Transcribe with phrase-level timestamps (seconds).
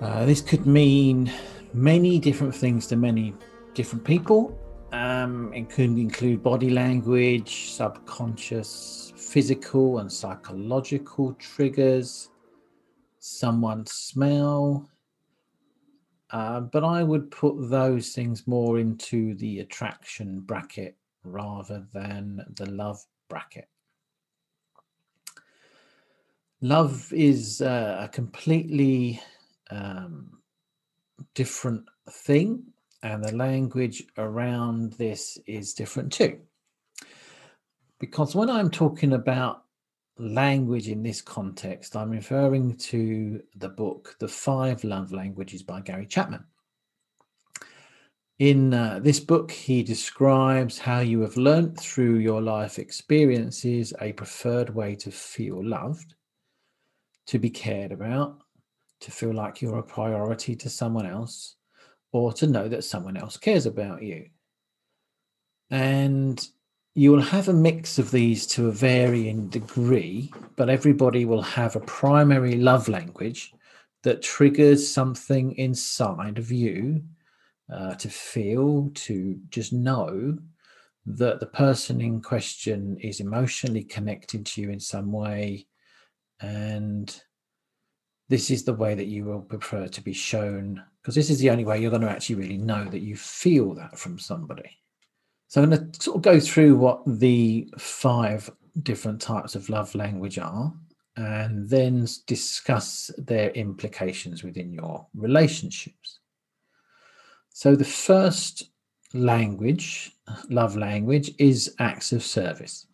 [0.00, 1.32] Uh, this could mean
[1.72, 3.34] many different things to many
[3.74, 4.58] different people.
[4.92, 12.30] Um, it could include body language, subconscious, physical, and psychological triggers,
[13.18, 14.88] someone's smell.
[16.30, 22.66] Uh, but I would put those things more into the attraction bracket rather than the
[22.66, 23.68] love bracket.
[26.60, 29.20] Love is uh, a completely
[29.70, 30.38] um,
[31.34, 32.64] different thing,
[33.02, 36.38] and the language around this is different too.
[38.00, 39.64] Because when I'm talking about
[40.18, 46.06] language in this context, I'm referring to the book, The Five Love Languages by Gary
[46.06, 46.44] Chapman.
[48.40, 54.12] In uh, this book, he describes how you have learnt through your life experiences a
[54.12, 56.14] preferred way to feel loved,
[57.26, 58.43] to be cared about,
[59.00, 61.56] to feel like you're a priority to someone else
[62.12, 64.26] or to know that someone else cares about you.
[65.70, 66.46] And
[66.94, 71.74] you will have a mix of these to a varying degree, but everybody will have
[71.74, 73.52] a primary love language
[74.04, 77.02] that triggers something inside of you
[77.72, 80.38] uh, to feel, to just know
[81.06, 85.66] that the person in question is emotionally connected to you in some way
[86.40, 87.22] and
[88.28, 91.50] this is the way that you will prefer to be shown because this is the
[91.50, 94.78] only way you're going to actually really know that you feel that from somebody.
[95.48, 98.50] So i'm going to sort of go through what the five
[98.82, 100.72] different types of love language are
[101.16, 106.18] and then discuss their implications within your relationships.
[107.50, 108.70] So the first
[109.12, 110.10] language
[110.48, 112.86] love language is acts of service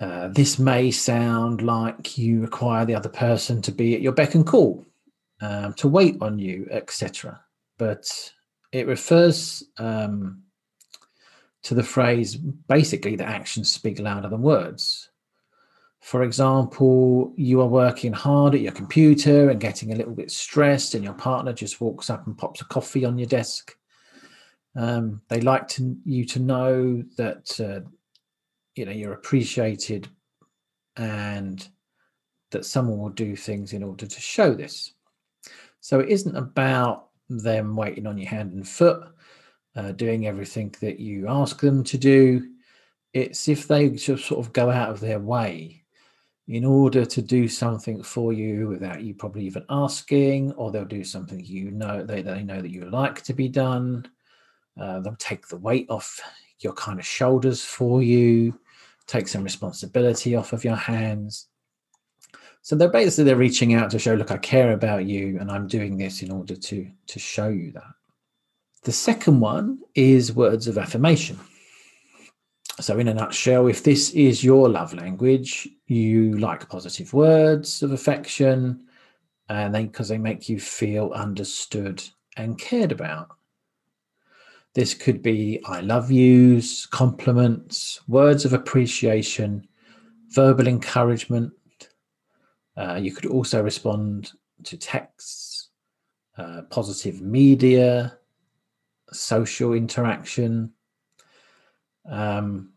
[0.00, 4.34] uh, this may sound like you require the other person to be at your beck
[4.34, 4.86] and call,
[5.40, 7.40] um, to wait on you, etc.
[7.78, 8.32] But
[8.70, 10.42] it refers um,
[11.62, 15.10] to the phrase basically that actions speak louder than words.
[16.00, 20.94] For example, you are working hard at your computer and getting a little bit stressed,
[20.94, 23.76] and your partner just walks up and pops a coffee on your desk.
[24.76, 27.88] Um, they like to, you to know that uh,
[28.78, 30.08] you know you're appreciated
[30.96, 31.68] and
[32.50, 34.92] that someone will do things in order to show this.
[35.80, 39.08] So it isn't about them waiting on your hand and foot
[39.76, 42.50] uh, doing everything that you ask them to do.
[43.12, 45.84] It's if they just sort of go out of their way
[46.46, 51.04] in order to do something for you without you probably even asking or they'll do
[51.04, 54.06] something you know they, they know that you like to be done.
[54.80, 56.20] Uh, they'll take the weight off
[56.60, 58.58] your kind of shoulders for you
[59.08, 61.48] take some responsibility off of your hands.
[62.62, 65.66] So they're basically they're reaching out to show, look, I care about you, and I'm
[65.66, 67.94] doing this in order to to show you that.
[68.82, 71.38] The second one is words of affirmation.
[72.80, 77.92] So, in a nutshell, if this is your love language, you like positive words of
[77.92, 78.86] affection,
[79.48, 82.02] and they because they make you feel understood
[82.36, 83.37] and cared about.
[84.78, 89.66] This could be I love yous, compliments, words of appreciation,
[90.28, 91.52] verbal encouragement.
[92.76, 94.30] Uh, you could also respond
[94.62, 95.70] to texts,
[96.36, 98.18] uh, positive media,
[99.10, 100.72] social interaction,
[102.08, 102.72] um,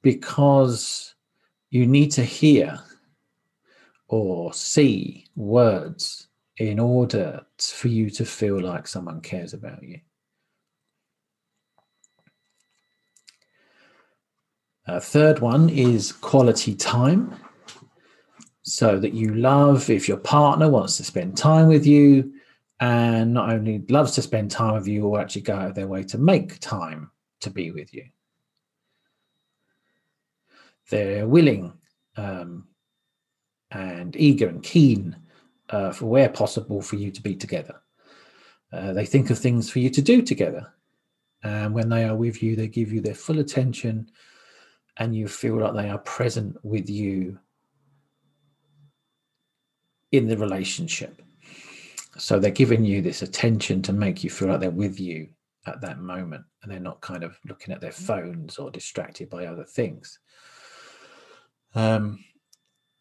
[0.00, 1.14] because
[1.68, 2.80] you need to hear
[4.08, 10.00] or see words in order for you to feel like someone cares about you.
[14.86, 17.34] Uh, third one is quality time.
[18.64, 22.32] So that you love if your partner wants to spend time with you
[22.78, 25.88] and not only loves to spend time with you or actually go out of their
[25.88, 28.04] way to make time to be with you.
[30.90, 31.72] They're willing
[32.16, 32.68] um,
[33.70, 35.16] and eager and keen
[35.70, 37.80] uh, for where possible for you to be together.
[38.72, 40.72] Uh, they think of things for you to do together.
[41.42, 44.08] And when they are with you, they give you their full attention
[44.96, 47.38] and you feel like they are present with you
[50.10, 51.20] in the relationship.
[52.18, 55.28] So they're giving you this attention to make you feel like they're with you
[55.66, 59.46] at that moment and they're not kind of looking at their phones or distracted by
[59.46, 60.18] other things.
[61.74, 62.22] Um,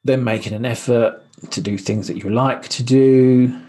[0.04, 3.62] they're making an effort to do things that you like to do,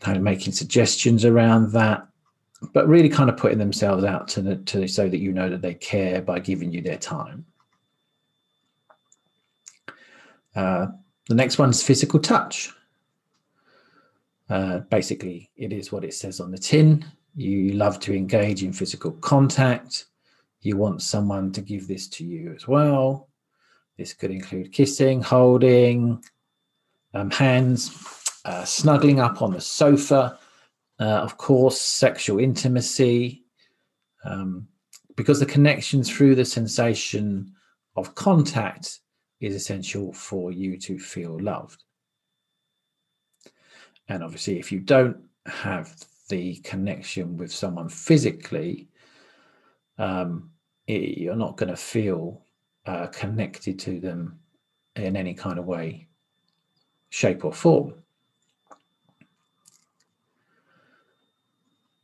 [0.00, 2.08] kind of making suggestions around that,
[2.72, 5.62] but really kind of putting themselves out to, the, to so that you know that
[5.62, 7.44] they care by giving you their time.
[10.54, 10.86] Uh,
[11.28, 12.70] the next one's physical touch.
[14.48, 17.04] Uh, basically, it is what it says on the tin.
[17.34, 20.06] You love to engage in physical contact.
[20.60, 23.28] You want someone to give this to you as well.
[23.96, 26.22] This could include kissing, holding,
[27.14, 27.90] um, hands,
[28.44, 30.38] uh, snuggling up on the sofa,
[31.02, 33.42] uh, of course, sexual intimacy,
[34.24, 34.68] um,
[35.16, 37.52] because the connection through the sensation
[37.96, 39.00] of contact
[39.40, 41.82] is essential for you to feel loved.
[44.08, 45.16] And obviously, if you don't
[45.46, 45.96] have
[46.28, 48.88] the connection with someone physically,
[49.98, 50.50] um,
[50.86, 52.44] it, you're not going to feel
[52.86, 54.38] uh, connected to them
[54.94, 56.06] in any kind of way,
[57.10, 58.01] shape, or form.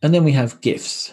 [0.02, 1.12] And then we have gifts.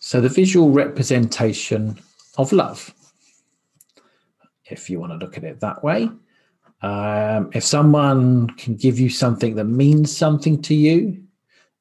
[0.00, 1.98] So the visual representation
[2.36, 2.94] of love,
[4.64, 6.08] if you want to look at it that way.
[6.82, 11.22] Um, if someone can give you something that means something to you,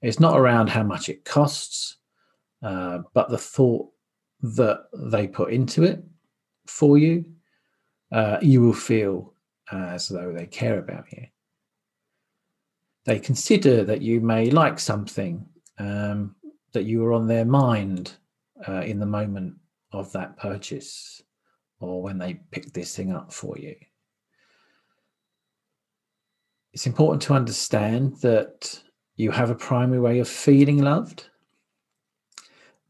[0.01, 1.97] it's not around how much it costs,
[2.61, 3.89] uh, but the thought
[4.41, 6.03] that they put into it
[6.67, 7.25] for you,
[8.11, 9.33] uh, you will feel
[9.71, 11.25] as though they care about you.
[13.05, 15.47] They consider that you may like something,
[15.77, 16.35] um,
[16.73, 18.13] that you were on their mind
[18.67, 19.55] uh, in the moment
[19.91, 21.21] of that purchase
[21.79, 23.75] or when they picked this thing up for you.
[26.73, 28.81] It's important to understand that
[29.15, 31.27] you have a primary way of feeling loved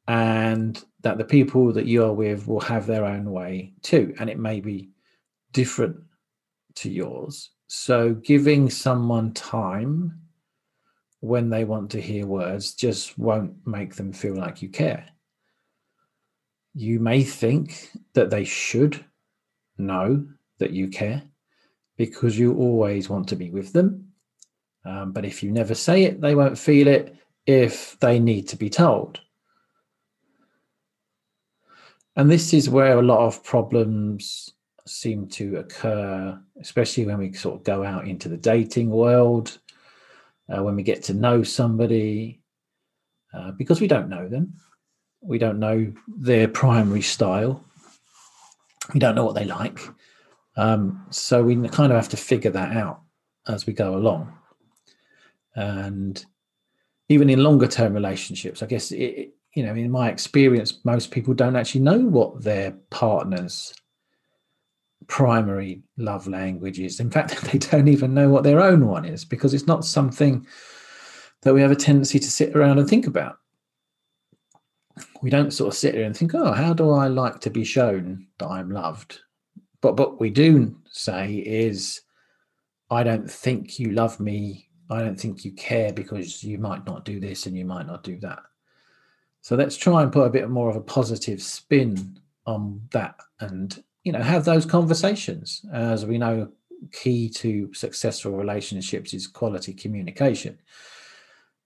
[0.08, 4.30] and that the people that you are with will have their own way too and
[4.30, 4.90] it may be
[5.54, 5.98] different
[6.76, 10.20] to yours so giving someone time
[11.22, 15.06] when they want to hear words just won't make them feel like you care
[16.74, 19.04] you may think that they should
[19.78, 20.26] know
[20.60, 21.24] that you care
[21.98, 24.14] because you always want to be with them.
[24.86, 27.16] Um, but if you never say it, they won't feel it
[27.46, 29.20] if they need to be told.
[32.16, 34.54] And this is where a lot of problems
[34.90, 39.60] seem to occur, especially when we sort of go out into the dating world,
[40.50, 42.42] uh, when we get to know somebody,
[43.34, 44.54] uh, because we don't know them.
[45.22, 47.64] We don't know their primary style.
[48.94, 49.80] We don't know what they like.
[50.58, 53.02] Um, so we kind of have to figure that out
[53.48, 54.34] as we go along.
[55.56, 56.24] And
[57.10, 61.34] even in longer term relationships, I guess, it, you know, in my experience, most people
[61.34, 63.74] don't actually know what their partner's
[65.08, 67.00] primary love language is.
[67.00, 70.46] In fact, they don't even know what their own one is because it's not something
[71.42, 73.38] that we have a tendency to sit around and think about.
[75.22, 77.64] We don't sort of sit there and think, oh, how do I like to be
[77.64, 79.20] shown that I'm loved?
[79.82, 82.02] But what we do say is,
[82.90, 84.68] I don't think you love me.
[84.90, 88.04] I don't think you care because you might not do this and you might not
[88.04, 88.40] do that.
[89.42, 93.82] So let's try and put a bit more of a positive spin on that and,
[94.04, 95.66] you know, have those conversations.
[95.74, 96.50] As we know,
[96.92, 100.58] key to successful relationships is quality communication.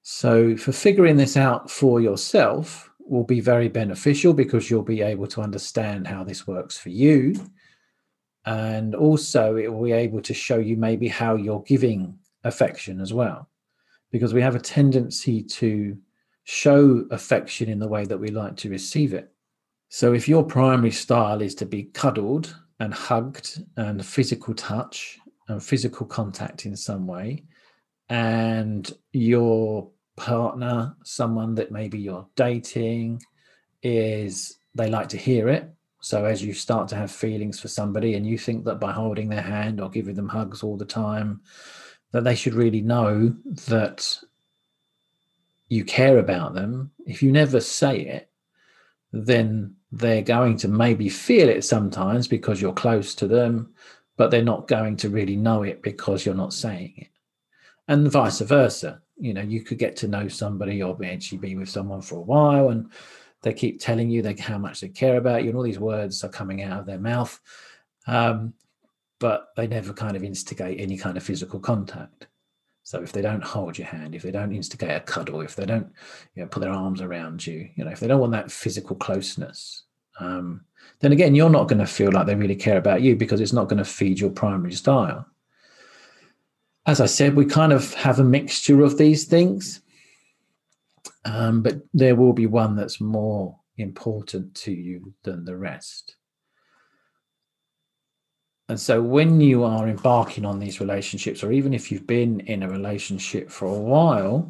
[0.02, 5.28] So for figuring this out for yourself will be very beneficial because you'll be able
[5.28, 7.36] to understand how this works for you
[8.46, 13.14] and also it will be able to show you maybe how you're giving affection as
[13.14, 13.50] well
[14.12, 15.98] because we have a tendency to
[16.44, 19.33] show affection in the way that we like to receive it
[19.94, 25.20] so if your primary style is to be cuddled and hugged and physical touch
[25.50, 27.44] and physical contact in some way
[28.10, 33.22] and your partner someone that maybe you're dating
[33.84, 35.72] is they like to hear it
[36.04, 39.30] so as you start to have feelings for somebody and you think that by holding
[39.30, 41.40] their hand or giving them hugs all the time,
[42.12, 43.34] that they should really know
[43.68, 44.20] that
[45.70, 46.92] you care about them.
[47.06, 48.30] If you never say it,
[49.14, 53.72] then they're going to maybe feel it sometimes because you're close to them,
[54.18, 57.08] but they're not going to really know it because you're not saying it.
[57.88, 59.02] And vice versa.
[59.18, 62.22] You know, you could get to know somebody or actually be with someone for a
[62.22, 62.92] while and
[63.44, 66.24] they keep telling you they, how much they care about you, and all these words
[66.24, 67.40] are coming out of their mouth.
[68.08, 68.54] Um,
[69.20, 72.28] but they never kind of instigate any kind of physical contact.
[72.84, 75.66] So if they don't hold your hand, if they don't instigate a cuddle, if they
[75.66, 75.88] don't
[76.36, 78.96] you know, put their arms around you, you know, if they don't want that physical
[78.96, 79.84] closeness,
[80.20, 80.66] um,
[81.00, 83.54] then again, you're not going to feel like they really care about you because it's
[83.54, 85.26] not going to feed your primary style.
[86.86, 89.82] As I said, we kind of have a mixture of these things,
[91.24, 96.18] um, but there will be one that's more important to you than the rest.
[98.70, 102.64] And so when you are embarking on these relationships, or even if you've been in
[102.64, 104.50] a relationship for a while,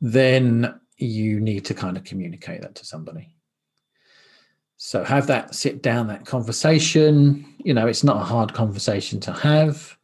[0.00, 3.34] then you need to kind of communicate that to somebody.
[4.76, 7.44] So have that sit down, that conversation.
[7.58, 9.96] You know, it's not a hard conversation to have.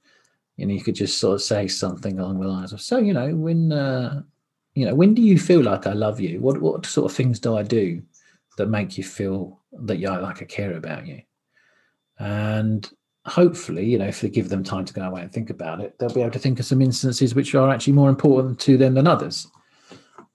[0.56, 3.12] You know, you could just sort of say something along the lines of, "So, you
[3.12, 4.22] know, when, uh,
[4.74, 6.40] you know, when do you feel like I love you?
[6.40, 8.02] What what sort of things do I do
[8.56, 11.22] that make you feel that you like I care about you?"
[12.18, 12.88] And
[13.26, 15.98] hopefully, you know, if they give them time to go away and think about it,
[15.98, 18.94] they'll be able to think of some instances which are actually more important to them
[18.94, 19.46] than others.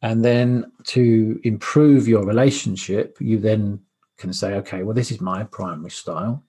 [0.01, 3.79] And then to improve your relationship, you then
[4.17, 6.43] can say, okay, well, this is my primary style.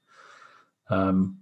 [0.90, 1.38] Um,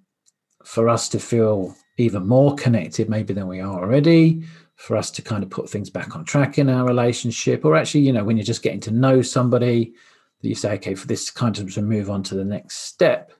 [0.64, 4.44] for us to feel even more connected, maybe than we are already,
[4.76, 8.00] for us to kind of put things back on track in our relationship, or actually,
[8.00, 9.94] you know, when you're just getting to know somebody,
[10.40, 13.32] that you say, okay, for this kind of to move on to the next step,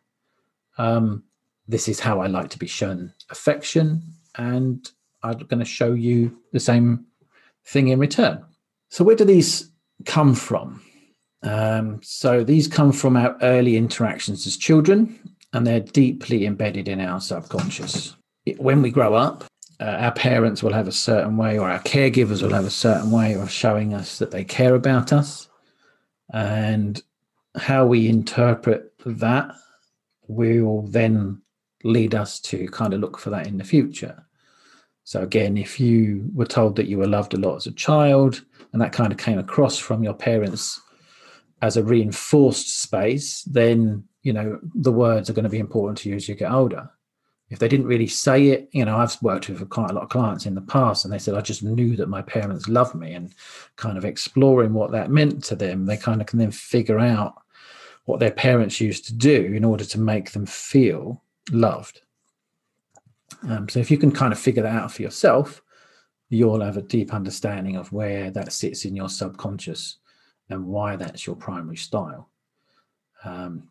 [0.79, 1.25] um,
[1.69, 4.03] this is how I like to be shown affection,
[4.37, 4.89] and
[5.23, 7.07] I'm going to show you the same
[7.65, 8.45] thing in return.
[8.89, 9.71] So, where do these
[10.05, 10.83] come from?
[11.43, 15.19] Um, so, these come from our early interactions as children,
[15.53, 18.17] and they're deeply embedded in our subconscious.
[18.57, 19.45] When we grow up,
[19.81, 23.11] uh, our parents will have a certain way, or our caregivers will have a certain
[23.11, 25.49] way of showing us that they care about us.
[26.33, 27.03] And
[27.57, 29.55] how we interpret that
[30.33, 31.43] will then
[31.85, 34.25] lead us to kind of look for that in the future.
[35.05, 38.45] So, again, if you were told that you were loved a lot as a child
[38.73, 40.81] and that kind of came across from your parents
[41.61, 46.09] as a reinforced space, then, you know, the words are going to be important to
[46.09, 46.89] you as you get older.
[47.51, 50.09] If they didn't really say it, you know, I've worked with quite a lot of
[50.09, 53.13] clients in the past and they said, I just knew that my parents loved me
[53.13, 53.35] and
[53.77, 57.42] kind of exploring what that meant to them, they kind of can then figure out
[58.05, 62.03] what their parents used to do in order to make them feel loved.
[63.49, 65.63] Um, so if you can kind of figure that out for yourself,
[66.29, 69.99] you'll have a deep understanding of where that sits in your subconscious
[70.49, 72.29] and why that's your primary style.
[73.25, 73.69] Um,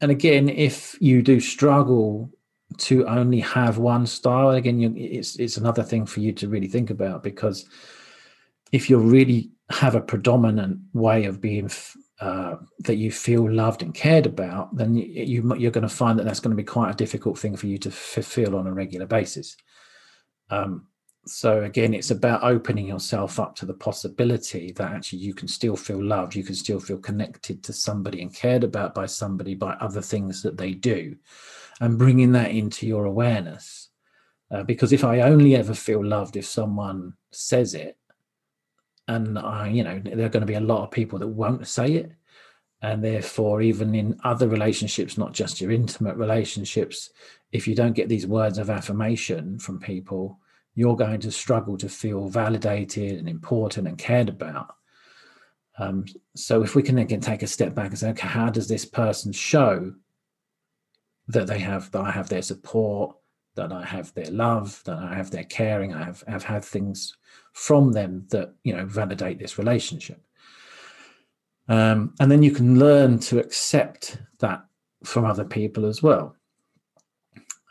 [0.00, 2.30] and again, if you do struggle
[2.76, 6.68] to only have one style, again, you, it's it's another thing for you to really
[6.68, 7.66] think about because
[8.70, 11.68] if you really have a predominant way of being
[12.20, 16.18] uh, that you feel loved and cared about, then you, you are going to find
[16.18, 18.72] that that's going to be quite a difficult thing for you to fulfill on a
[18.72, 19.56] regular basis.
[20.50, 20.86] Um,
[21.26, 25.76] so again, it's about opening yourself up to the possibility that actually you can still
[25.76, 29.72] feel loved, you can still feel connected to somebody and cared about by somebody by
[29.74, 31.14] other things that they do,
[31.80, 33.90] and bringing that into your awareness.
[34.50, 37.97] Uh, because if I only ever feel loved if someone says it,
[39.08, 41.66] and I, you know, there are going to be a lot of people that won't
[41.66, 42.12] say it,
[42.82, 47.10] and therefore, even in other relationships, not just your intimate relationships,
[47.50, 50.38] if you don't get these words of affirmation from people,
[50.74, 54.76] you're going to struggle to feel validated and important and cared about.
[55.78, 56.04] Um,
[56.36, 58.84] so, if we can again take a step back and say, okay, how does this
[58.84, 59.94] person show
[61.28, 63.16] that they have that I have their support,
[63.58, 67.16] that I have their love, that I have their caring, I have have had things
[67.52, 70.22] from them that you know validate this relationship.
[71.68, 74.64] Um, and then you can learn to accept that
[75.04, 76.34] from other people as well.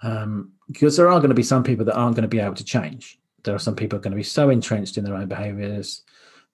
[0.03, 2.55] Um, because there are going to be some people that aren't going to be able
[2.55, 3.19] to change.
[3.43, 6.03] There are some people are going to be so entrenched in their own behaviors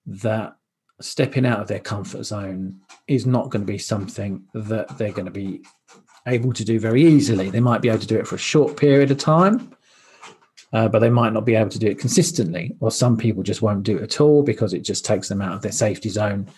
[0.06, 0.56] that
[1.00, 5.26] stepping out of their comfort zone is not going to be something that they're going
[5.26, 5.62] to be
[6.26, 8.76] able to do very easily they might be able to do it for a short
[8.76, 9.74] period of time
[10.74, 12.74] uh, but they might not be able to do it consistently.
[12.80, 15.54] Or some people just won't do it at all because it just takes them out
[15.54, 16.48] of their safety zone.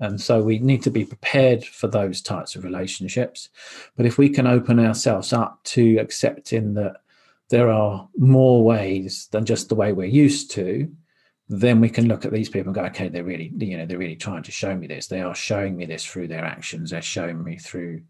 [0.00, 3.50] And so we need to be prepared for those types of relationships.
[3.94, 7.02] But if we can open ourselves up to accepting that
[7.50, 10.90] there are more ways than just the way we're used to,
[11.50, 13.98] then we can look at these people and go, okay, they're really, you know, they're
[13.98, 15.08] really trying to show me this.
[15.08, 16.90] They are showing me this through their actions.
[16.90, 18.02] They're showing me through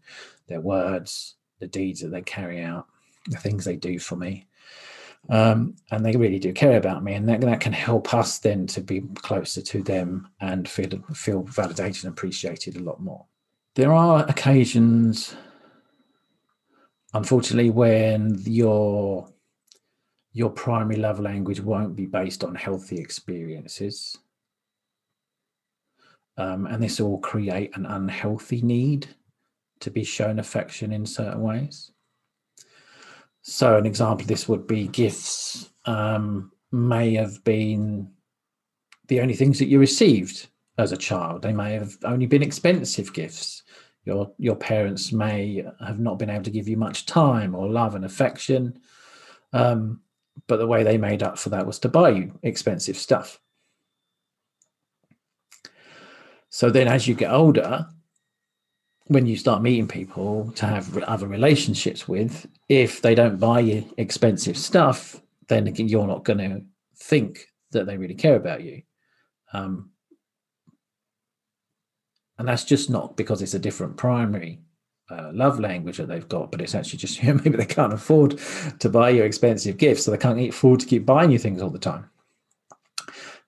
[0.49, 2.87] their words, the deeds that they carry out,
[3.27, 4.47] the things they do for me.
[5.29, 8.67] Um, and they really do care about me, and that, that can help us then
[8.67, 13.25] to be closer to them and feel feel validated and appreciated a lot more.
[13.75, 15.35] There are occasions
[17.13, 19.27] unfortunately, when your
[20.31, 24.17] your primary love language won't be based on healthy experiences,
[26.37, 29.07] um, and this will create an unhealthy need
[29.79, 31.91] to be shown affection in certain ways.
[33.41, 38.11] So, an example of this would be gifts um, may have been
[39.07, 41.41] the only things that you received as a child.
[41.41, 43.63] They may have only been expensive gifts.
[44.05, 47.95] Your your parents may have not been able to give you much time or love
[47.95, 48.79] and affection,
[49.53, 50.01] um,
[50.47, 53.39] but the way they made up for that was to buy you expensive stuff.
[56.49, 57.87] So then, as you get older,
[59.09, 63.83] when you start meeting people to have other relationships with, if they don't buy you
[63.97, 66.61] expensive stuff, then you're not going to
[66.95, 68.83] think that they really care about you.
[69.51, 69.89] Um,
[72.37, 74.59] and that's just not because it's a different primary
[75.09, 77.93] uh, love language that they've got, but it's actually just you know, maybe they can't
[77.93, 78.39] afford
[78.77, 81.71] to buy you expensive gifts, so they can't afford to keep buying you things all
[81.71, 82.07] the time.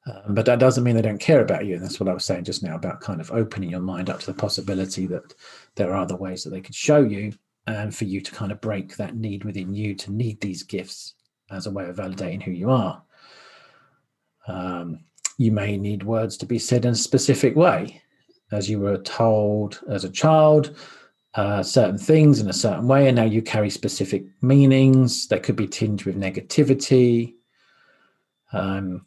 [0.07, 1.75] Um, but that doesn't mean they don't care about you.
[1.75, 4.19] And that's what I was saying just now about kind of opening your mind up
[4.19, 5.33] to the possibility that
[5.75, 7.33] there are other ways that they could show you
[7.67, 11.13] and for you to kind of break that need within you to need these gifts
[11.51, 13.03] as a way of validating who you are.
[14.47, 15.01] Um,
[15.37, 18.01] you may need words to be said in a specific way,
[18.51, 20.75] as you were told as a child.
[21.33, 25.55] Uh, certain things in a certain way, and now you carry specific meanings that could
[25.55, 27.35] be tinged with negativity.
[28.51, 29.05] Um,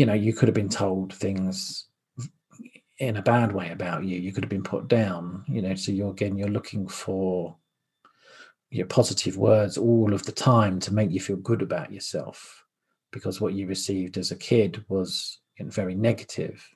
[0.00, 1.84] you know, you could have been told things
[3.00, 4.18] in a bad way about you.
[4.18, 5.44] You could have been put down.
[5.46, 7.54] You know, so you're again, you're looking for
[8.70, 12.64] your positive words all of the time to make you feel good about yourself
[13.12, 16.66] because what you received as a kid was very negative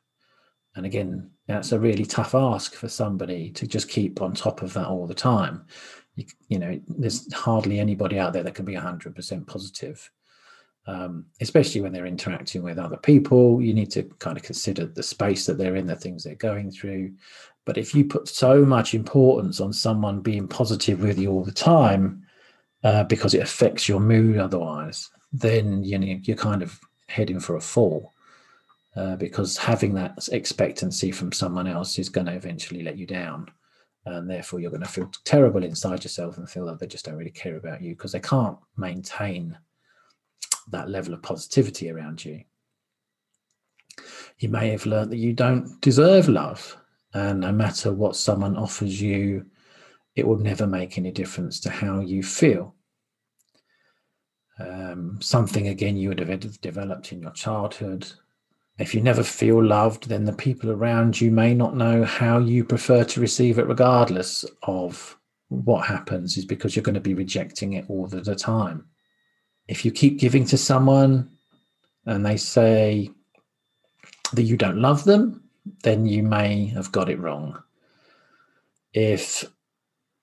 [0.77, 4.75] and again that's a really tough ask for somebody to just keep on top of
[4.75, 5.65] that all the time
[6.17, 10.11] you, you know there's hardly anybody out there that can be 100% positive
[10.87, 15.03] um, especially when they're interacting with other people you need to kind of consider the
[15.03, 17.13] space that they're in the things they're going through.
[17.65, 21.53] But if you put so much importance on someone being positive with you all the
[21.53, 22.27] time
[22.83, 27.57] uh, because it affects your mood otherwise then you know you're kind of heading for
[27.57, 28.13] a fall
[28.97, 33.51] uh, because having that expectancy from someone else is going to eventually let you down.
[34.07, 37.17] And therefore you're going to feel terrible inside yourself and feel that they just don't
[37.17, 39.57] really care about you because they can't maintain
[40.71, 42.43] that level of positivity around you
[44.39, 46.77] you may have learned that you don't deserve love
[47.13, 49.45] and no matter what someone offers you
[50.17, 52.75] it will never make any difference to how you feel
[54.59, 58.07] um, something again you would have developed in your childhood.
[58.79, 62.65] If you never feel loved, then the people around you may not know how you
[62.65, 65.17] prefer to receive it, regardless of
[65.49, 68.87] what happens, is because you're going to be rejecting it all the time.
[69.69, 71.31] If you keep giving to someone
[72.07, 73.11] and they say
[74.33, 75.45] that you don't love them,
[75.83, 77.63] then you may have got it wrong.
[78.93, 79.45] If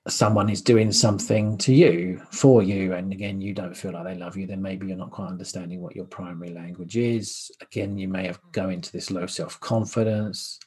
[0.08, 4.16] someone is doing something to you for you and again you don't feel like they
[4.16, 8.08] love you then maybe you're not quite understanding what your primary language is again you
[8.08, 10.60] may have go into this low self-confidence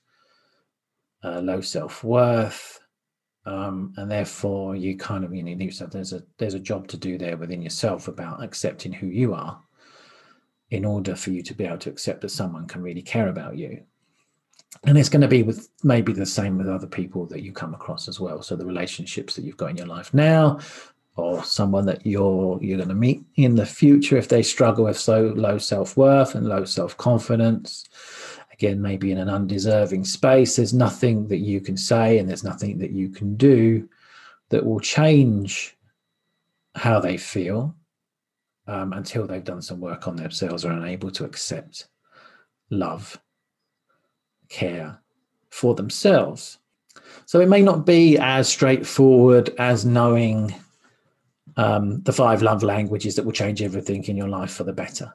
[1.25, 2.79] uh, low self-worth
[3.47, 7.19] um, and therefore you kind of you know there's a there's a job to do
[7.19, 9.61] there within yourself about accepting who you are
[10.71, 13.57] in order for you to be able to accept that someone can really care about
[13.57, 13.83] you.
[14.87, 17.75] And it's going to be with maybe the same with other people that you come
[17.75, 18.43] across as well.
[18.43, 20.59] So the relationships that you've got in your life now
[21.17, 24.99] or someone that you're you're going to meet in the future if they struggle with
[24.99, 27.85] so low self-worth and low self-confidence
[28.55, 32.79] again maybe in an undeserving space there's nothing that you can say and there's nothing
[32.79, 33.89] that you can do
[34.49, 35.77] that will change
[36.75, 37.75] how they feel
[38.67, 41.89] um, until they've done some work on themselves or are unable to accept
[42.71, 43.21] love
[44.49, 44.99] care
[45.51, 46.59] for themselves.
[47.27, 50.55] So it may not be as straightforward as knowing
[51.57, 55.15] um, the five love languages that will change everything in your life for the better,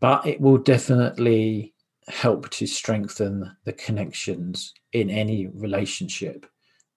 [0.00, 1.74] but it will definitely
[2.08, 6.46] help to strengthen the connections in any relationship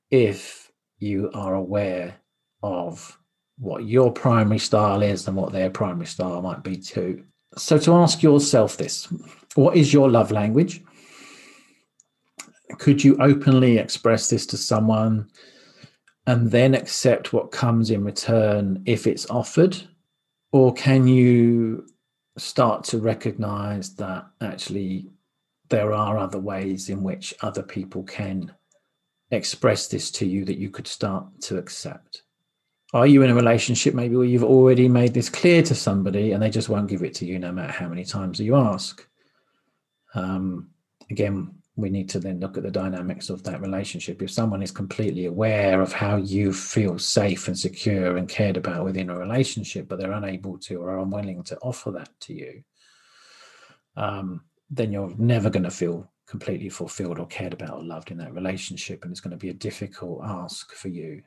[0.10, 2.15] if you are aware
[2.63, 3.17] of
[3.58, 7.24] what your primary style is and what their primary style might be too.
[7.58, 9.08] So, to ask yourself this
[9.56, 10.82] what is your love language?
[12.78, 15.30] could you openly express this to someone
[16.28, 19.78] and then accept what comes in return if it's offered?
[20.52, 21.86] Or can you
[22.38, 25.10] start to recognize that actually
[25.70, 28.54] there are other ways in which other people can
[29.32, 32.24] express this to you that you could start to accept?
[32.94, 36.44] Are you in a relationship maybe where you've already made this clear to somebody and
[36.44, 39.08] they just won't give it to you no matter how many times you ask?
[40.13, 40.70] Um,
[41.10, 44.22] again, we need to then look at the dynamics of that relationship.
[44.22, 48.86] If someone is completely aware of how you feel safe and secure and cared about
[48.86, 52.63] within a relationship, but they're unable to or unwilling to offer that to you,
[53.98, 58.17] um, then you're never going to feel completely fulfilled or cared about or loved in
[58.17, 59.04] that relationship.
[59.04, 61.22] And it's going to be a difficult ask for you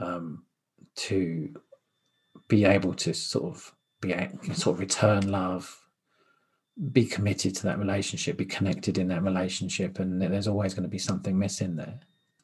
[0.00, 0.44] um,
[0.96, 1.54] to
[2.48, 4.14] be able to sort of be
[4.54, 5.85] sort of return love
[6.92, 10.88] be committed to that relationship, be connected in that relationship, and there's always going to
[10.88, 11.98] be something missing there.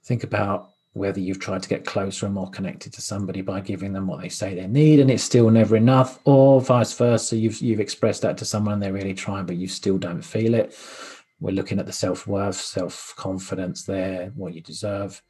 [0.04, 3.92] Think about whether you've tried to get closer and more connected to somebody by giving
[3.92, 7.36] them what they say they need, and it's still never enough, or vice versa.
[7.36, 10.76] You've you've expressed that to someone they're really trying, but you still don't feel it.
[11.40, 15.22] We're looking at the self worth, self confidence there, what you deserve.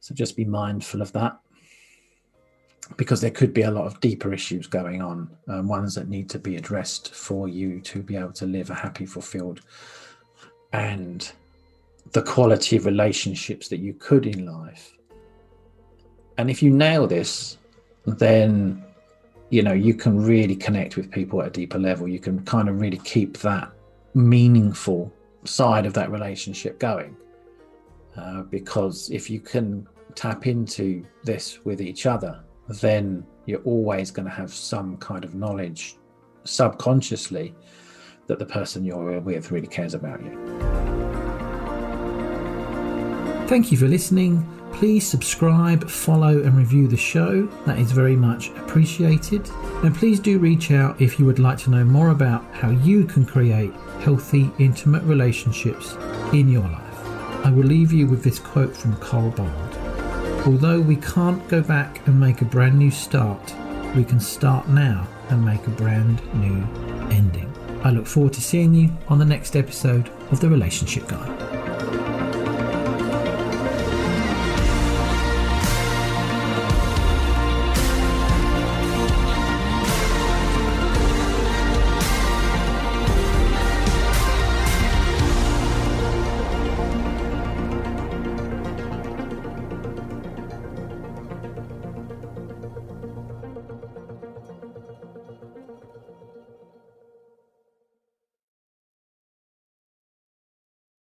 [0.00, 1.38] So just be mindful of that
[2.96, 6.28] because there could be a lot of deeper issues going on, um, ones that need
[6.30, 9.60] to be addressed for you to be able to live a happy, fulfilled,
[10.72, 11.32] and
[12.12, 14.92] the quality of relationships that you could in life.
[16.36, 17.58] And if you nail this,
[18.06, 18.84] then
[19.50, 22.08] you know you can really connect with people at a deeper level.
[22.08, 23.70] You can kind of really keep that
[24.14, 25.12] meaningful
[25.44, 27.16] side of that relationship going.
[28.16, 34.26] Uh, because if you can tap into this with each other then you're always going
[34.26, 35.96] to have some kind of knowledge
[36.44, 37.54] subconsciously
[38.26, 40.32] that the person you're with really cares about you.
[43.46, 44.50] Thank you for listening.
[44.72, 47.46] Please subscribe, follow, and review the show.
[47.66, 49.48] That is very much appreciated.
[49.84, 53.04] And please do reach out if you would like to know more about how you
[53.04, 55.94] can create healthy, intimate relationships
[56.32, 57.46] in your life.
[57.46, 59.93] I will leave you with this quote from Carl Bond.
[60.46, 63.54] Although we can't go back and make a brand new start,
[63.96, 66.62] we can start now and make a brand new
[67.10, 67.50] ending.
[67.82, 71.53] I look forward to seeing you on the next episode of The Relationship Guy.